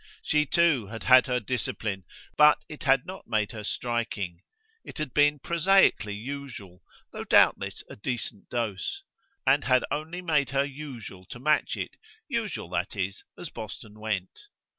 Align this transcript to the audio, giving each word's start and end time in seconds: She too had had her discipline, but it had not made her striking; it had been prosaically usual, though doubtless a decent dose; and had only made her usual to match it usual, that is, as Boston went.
She 0.23 0.47
too 0.47 0.87
had 0.87 1.03
had 1.03 1.27
her 1.27 1.39
discipline, 1.39 2.05
but 2.35 2.57
it 2.67 2.81
had 2.85 3.05
not 3.05 3.27
made 3.27 3.51
her 3.51 3.63
striking; 3.63 4.41
it 4.83 4.97
had 4.97 5.13
been 5.13 5.37
prosaically 5.37 6.15
usual, 6.15 6.81
though 7.11 7.23
doubtless 7.23 7.83
a 7.87 7.95
decent 7.95 8.49
dose; 8.49 9.03
and 9.45 9.65
had 9.65 9.85
only 9.91 10.23
made 10.23 10.49
her 10.49 10.65
usual 10.65 11.23
to 11.25 11.37
match 11.39 11.77
it 11.77 11.97
usual, 12.27 12.67
that 12.69 12.95
is, 12.95 13.23
as 13.37 13.51
Boston 13.51 13.99
went. 13.99 14.47